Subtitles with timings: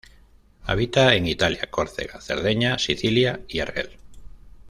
[0.63, 3.97] Habita en Italia, Córcega, Cerdeña, Sicilia y Argel.